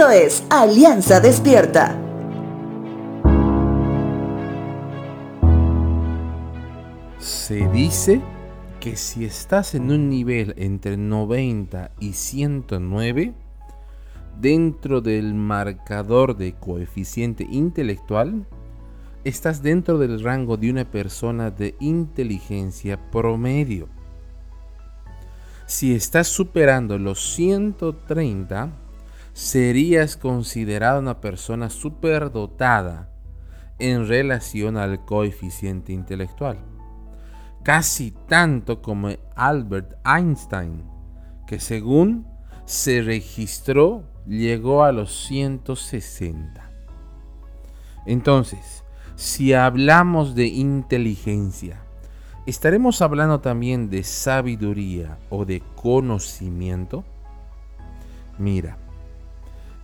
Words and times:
Esto 0.00 0.12
es 0.12 0.42
Alianza 0.48 1.20
Despierta. 1.20 1.94
Se 7.18 7.68
dice 7.68 8.22
que 8.80 8.96
si 8.96 9.26
estás 9.26 9.74
en 9.74 9.90
un 9.90 10.08
nivel 10.08 10.54
entre 10.56 10.96
90 10.96 11.90
y 12.00 12.14
109, 12.14 13.34
dentro 14.40 15.02
del 15.02 15.34
marcador 15.34 16.34
de 16.34 16.54
coeficiente 16.54 17.46
intelectual, 17.50 18.46
estás 19.24 19.62
dentro 19.62 19.98
del 19.98 20.22
rango 20.22 20.56
de 20.56 20.70
una 20.70 20.90
persona 20.90 21.50
de 21.50 21.74
inteligencia 21.78 22.98
promedio. 23.10 23.86
Si 25.66 25.94
estás 25.94 26.28
superando 26.28 26.96
los 26.96 27.34
130, 27.34 28.72
serías 29.32 30.16
considerada 30.16 30.98
una 30.98 31.20
persona 31.20 31.70
superdotada 31.70 33.10
en 33.78 34.06
relación 34.06 34.76
al 34.76 35.04
coeficiente 35.04 35.92
intelectual. 35.92 36.58
Casi 37.62 38.12
tanto 38.28 38.82
como 38.82 39.10
Albert 39.36 39.94
Einstein, 40.04 40.84
que 41.46 41.60
según 41.60 42.26
se 42.64 43.02
registró 43.02 44.04
llegó 44.26 44.84
a 44.84 44.92
los 44.92 45.26
160. 45.26 46.70
Entonces, 48.06 48.84
si 49.16 49.52
hablamos 49.52 50.34
de 50.34 50.46
inteligencia, 50.46 51.80
¿estaremos 52.46 53.02
hablando 53.02 53.40
también 53.40 53.90
de 53.90 54.04
sabiduría 54.04 55.18
o 55.28 55.44
de 55.44 55.62
conocimiento? 55.74 57.04
Mira, 58.38 58.78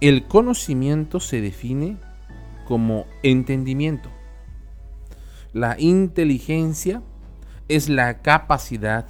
el 0.00 0.26
conocimiento 0.26 1.20
se 1.20 1.40
define 1.40 1.96
como 2.66 3.06
entendimiento. 3.22 4.10
La 5.52 5.76
inteligencia 5.78 7.02
es 7.68 7.88
la 7.88 8.20
capacidad 8.20 9.06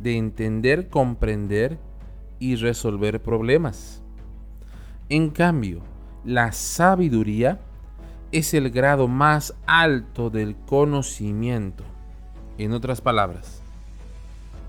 de 0.00 0.18
entender, 0.18 0.88
comprender 0.88 1.78
y 2.38 2.56
resolver 2.56 3.22
problemas. 3.22 4.02
En 5.08 5.30
cambio, 5.30 5.80
la 6.24 6.52
sabiduría 6.52 7.60
es 8.32 8.52
el 8.54 8.70
grado 8.70 9.08
más 9.08 9.54
alto 9.66 10.30
del 10.30 10.56
conocimiento. 10.56 11.84
En 12.58 12.72
otras 12.72 13.00
palabras, 13.00 13.62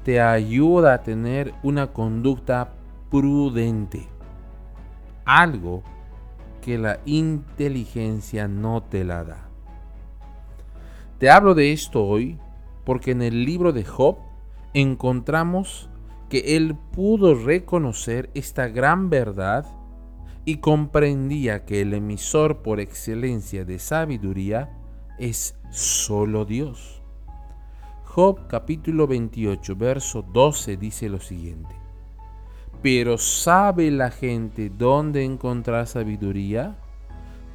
te 0.06 0.22
ayuda 0.22 0.94
a 0.94 1.04
tener 1.04 1.54
una 1.64 1.88
conducta 1.88 2.74
prudente 3.10 4.08
algo 5.28 5.84
que 6.62 6.78
la 6.78 7.00
inteligencia 7.06 8.48
no 8.48 8.82
te 8.82 9.04
la 9.04 9.24
da. 9.24 9.50
Te 11.20 11.30
hablo 11.30 11.54
de 11.54 11.74
esto 11.74 12.04
hoy 12.04 12.40
porque 12.86 13.12
en 13.12 13.22
el 13.22 13.46
libro 13.46 13.74
de 13.74 13.84
Job 13.84 14.18
encontramos 14.74 15.90
que 16.30 16.56
él 16.56 16.76
pudo 16.92 17.36
reconocer 17.36 18.30
esta 18.34 18.68
gran 18.68 19.10
verdad 19.10 19.66
y 20.46 20.58
comprendía 20.58 21.66
que 21.66 21.82
el 21.82 21.94
emisor 21.94 22.62
por 22.62 22.80
excelencia 22.80 23.66
de 23.66 23.80
sabiduría 23.80 24.78
es 25.20 25.58
solo 25.72 26.46
Dios. 26.46 27.02
Job 28.06 28.48
capítulo 28.48 29.08
28, 29.08 29.76
verso 29.76 30.22
12 30.22 30.78
dice 30.78 31.10
lo 31.10 31.20
siguiente. 31.20 31.87
Pero 32.82 33.18
¿sabe 33.18 33.90
la 33.92 34.12
gente 34.12 34.70
dónde 34.70 35.24
encontrar 35.24 35.88
sabiduría? 35.88 36.76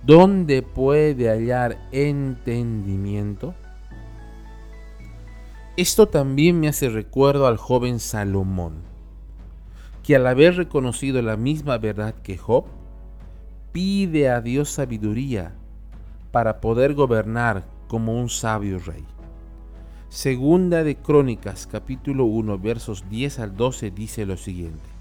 ¿Dónde 0.05 0.63
puede 0.63 1.29
hallar 1.29 1.79
entendimiento? 1.93 3.55
Esto 5.77 6.09
también 6.09 6.59
me 6.61 6.69
hace 6.69 6.91
recuerdo 6.91 7.47
al 7.47 7.57
joven 7.57 8.01
Salomón, 8.01 8.83
que 10.03 10.17
al 10.17 10.27
haber 10.27 10.57
reconocido 10.57 11.23
la 11.23 11.37
misma 11.37 11.79
verdad 11.79 12.15
que 12.23 12.37
Job, 12.37 12.65
pide 13.73 14.29
a 14.29 14.41
Dios 14.41 14.69
sabiduría 14.69 15.55
para 16.31 16.61
poder 16.61 16.95
gobernar 16.95 17.65
como 17.89 18.21
un 18.21 18.29
sabio 18.29 18.81
rey. 18.81 19.05
Segunda 20.11 20.85
de 20.85 20.97
Crónicas 20.97 21.67
capítulo 21.67 22.27
1 22.27 22.59
versos 22.59 23.09
10 23.09 23.39
al 23.39 23.57
12 23.57 23.91
dice 23.93 24.27
lo 24.27 24.37
siguiente. 24.37 24.92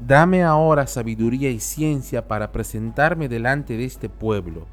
Dame 0.00 0.44
ahora 0.44 0.86
sabiduría 0.86 1.50
y 1.50 1.58
ciencia 1.58 2.28
para 2.28 2.52
presentarme 2.52 3.28
delante 3.28 3.76
de 3.76 3.84
este 3.84 4.08
pueblo, 4.08 4.68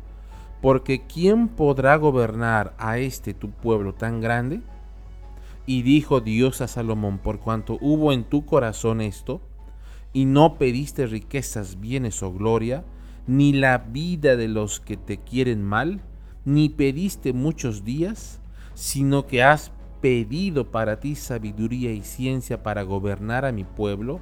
porque 0.62 1.02
¿quién 1.08 1.48
podrá 1.48 1.96
gobernar 1.96 2.76
a 2.78 3.00
este 3.00 3.34
tu 3.34 3.50
pueblo 3.50 3.96
tan 3.96 4.22
grande? 4.22 4.62
Y 5.66 5.82
dijo 5.82 6.22
Dios 6.22 6.62
a 6.62 6.68
Salomón, 6.68 7.18
por 7.18 7.40
cuanto 7.40 7.80
hubo 7.82 8.14
en 8.14 8.24
tu 8.24 8.46
corazón 8.46 9.02
esto, 9.02 9.42
y 10.14 10.26
no 10.26 10.60
pediste 10.60 11.08
riquezas, 11.08 11.80
bienes 11.80 12.22
o 12.22 12.32
gloria, 12.32 12.86
ni 13.26 13.52
la 13.52 13.80
vida 13.80 14.36
de 14.36 14.48
los 14.48 14.80
que 14.80 14.96
te 14.96 15.18
quieren 15.18 15.64
mal, 15.64 16.02
ni 16.46 16.70
pediste 16.70 17.34
muchos 17.34 17.84
días, 17.84 18.40
sino 18.76 19.26
que 19.26 19.42
has 19.42 19.72
pedido 20.02 20.70
para 20.70 21.00
ti 21.00 21.16
sabiduría 21.16 21.92
y 21.94 22.04
ciencia 22.04 22.62
para 22.62 22.84
gobernar 22.84 23.44
a 23.44 23.52
mi 23.52 23.64
pueblo, 23.64 24.22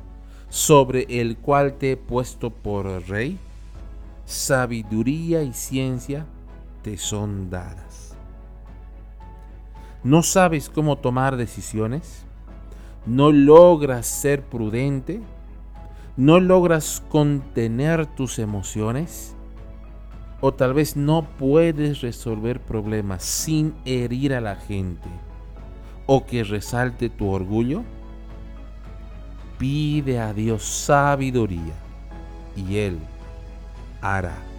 sobre 0.49 1.05
el 1.21 1.37
cual 1.37 1.73
te 1.73 1.93
he 1.93 1.97
puesto 1.97 2.49
por 2.49 2.85
rey, 3.07 3.39
sabiduría 4.25 5.43
y 5.43 5.53
ciencia 5.53 6.25
te 6.81 6.97
son 6.97 7.49
dadas. 7.49 8.15
¿No 10.03 10.21
sabes 10.21 10.69
cómo 10.69 10.97
tomar 10.97 11.37
decisiones? 11.37 12.25
¿No 13.05 13.31
logras 13.31 14.05
ser 14.05 14.43
prudente? 14.43 15.21
¿No 16.17 16.39
logras 16.39 17.01
contener 17.09 18.05
tus 18.05 18.37
emociones? 18.37 19.35
¿O 20.41 20.53
tal 20.53 20.73
vez 20.73 20.97
no 20.97 21.25
puedes 21.37 22.01
resolver 22.01 22.59
problemas 22.59 23.23
sin 23.23 23.73
herir 23.85 24.33
a 24.33 24.41
la 24.41 24.57
gente? 24.57 25.07
¿O 26.05 26.25
que 26.25 26.43
resalte 26.43 27.09
tu 27.09 27.29
orgullo? 27.29 27.83
Pide 29.63 30.19
a 30.19 30.33
Dios 30.33 30.61
sabiduría 30.61 31.73
y 32.53 32.75
Él 32.75 32.99
hará. 34.01 34.52